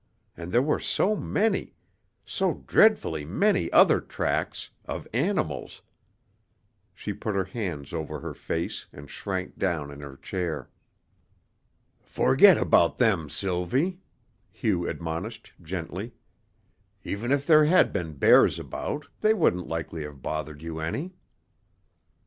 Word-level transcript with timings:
And 0.35 0.51
there 0.51 0.63
were 0.63 0.79
so 0.79 1.15
many 1.15 1.75
so 2.25 2.63
dreadfully 2.65 3.23
many 3.23 3.71
other 3.71 4.01
tracks 4.01 4.71
of 4.85 5.07
animals" 5.13 5.83
She 6.95 7.13
put 7.13 7.35
her 7.35 7.43
hands 7.43 7.93
over 7.93 8.19
her 8.19 8.33
face 8.33 8.87
and 8.91 9.07
shrank 9.11 9.59
down 9.59 9.91
in 9.91 9.99
her 9.99 10.17
chair. 10.17 10.71
"Forget 11.99 12.57
about 12.57 12.97
them, 12.97 13.29
Sylvie," 13.29 13.99
Hugh 14.49 14.87
admonished 14.89 15.53
gently. 15.61 16.15
"Even 17.03 17.31
if 17.31 17.45
there 17.45 17.65
had 17.65 17.93
been 17.93 18.13
bears 18.13 18.57
about, 18.57 19.05
they 19.19 19.35
wouldn't 19.35 19.67
likely 19.67 20.01
have 20.01 20.23
bothered 20.23 20.63
you 20.63 20.79
any." 20.79 21.13